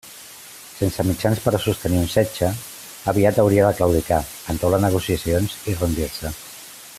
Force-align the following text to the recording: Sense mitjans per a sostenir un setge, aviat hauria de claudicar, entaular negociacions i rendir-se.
Sense 0.77 1.03
mitjans 1.09 1.41
per 1.43 1.51
a 1.57 1.59
sostenir 1.65 1.99
un 2.05 2.09
setge, 2.13 2.49
aviat 3.13 3.37
hauria 3.43 3.67
de 3.67 3.77
claudicar, 3.81 4.21
entaular 4.55 4.81
negociacions 4.87 5.59
i 5.73 5.77
rendir-se. 5.83 6.35